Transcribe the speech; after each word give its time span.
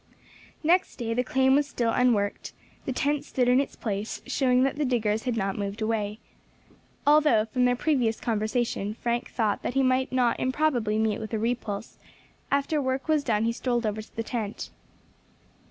Next 0.63 0.95
day 0.95 1.13
the 1.13 1.23
claim 1.23 1.53
was 1.53 1.67
still 1.67 1.91
unworked; 1.91 2.53
the 2.85 2.91
tent 2.91 3.23
stood 3.23 3.47
in 3.47 3.61
its 3.61 3.75
place, 3.75 4.23
showing 4.25 4.63
that 4.63 4.77
the 4.77 4.83
diggers 4.83 5.25
had 5.25 5.37
not 5.37 5.59
moved 5.59 5.79
away. 5.79 6.17
Although, 7.05 7.45
from 7.45 7.65
their 7.65 7.75
previous 7.75 8.19
conversation, 8.19 8.95
Frank 8.95 9.29
thought 9.29 9.61
that 9.61 9.75
he 9.75 9.83
might 9.83 10.11
not 10.11 10.39
improbably 10.39 10.97
meet 10.97 11.19
with 11.19 11.35
a 11.35 11.37
repulse, 11.37 11.99
after 12.49 12.81
work 12.81 13.07
was 13.07 13.23
done 13.23 13.43
he 13.43 13.51
strolled 13.51 13.85
over 13.85 14.01
to 14.01 14.15
the 14.15 14.23
tent. 14.23 14.71